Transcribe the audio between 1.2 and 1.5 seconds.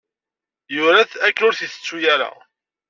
akken